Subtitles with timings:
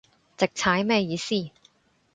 [0.35, 1.51] 直踩咩意思